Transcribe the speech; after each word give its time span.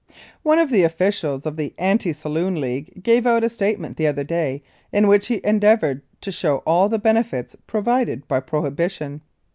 One 0.41 0.57
of 0.57 0.71
the 0.71 0.81
officials 0.81 1.45
of 1.45 1.57
the 1.57 1.75
Anti 1.77 2.11
Saloon 2.13 2.59
League 2.59 3.03
gave 3.03 3.27
out 3.27 3.43
a 3.43 3.49
statement 3.49 3.97
the 3.97 4.07
other 4.07 4.23
day 4.23 4.63
in 4.91 5.05
which 5.07 5.27
he 5.27 5.41
endeavored 5.43 6.01
to 6.21 6.31
show 6.31 6.63
all 6.65 6.89
the 6.89 6.97
benefits 6.97 7.55
provided 7.67 8.27
by 8.27 8.39
prohibition. 8.39 9.21